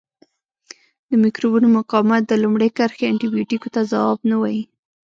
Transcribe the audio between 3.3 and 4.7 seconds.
بیوټیکو ته ځواب نه وایي.